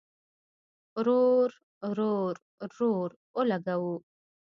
رور، 1.05 1.49
رور، 1.97 2.35
رور 2.77 3.09
اولګوو 3.35 3.95